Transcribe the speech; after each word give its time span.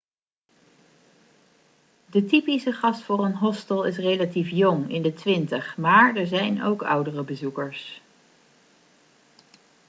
de 2.05 2.25
typische 2.25 2.71
gast 2.73 3.01
voor 3.01 3.23
een 3.25 3.35
hostel 3.35 3.83
is 3.83 3.97
relatief 3.97 4.49
jong 4.49 4.89
in 4.89 5.01
de 5.01 5.13
twintig 5.13 5.77
maar 5.77 6.15
er 6.15 6.27
zijn 6.27 6.63
ook 6.63 6.83
oudere 6.83 7.23
bezoekers 7.23 8.01